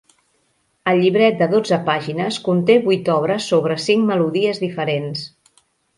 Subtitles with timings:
[0.91, 5.27] El llibret de dotze pàgines conté vuit obres sobre cinc melodies diferents.